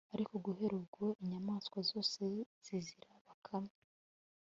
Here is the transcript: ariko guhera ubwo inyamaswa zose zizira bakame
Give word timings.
ariko 0.15 0.33
guhera 0.45 0.73
ubwo 0.81 1.03
inyamaswa 1.21 1.77
zose 1.89 2.21
zizira 2.85 3.09
bakame 3.25 3.73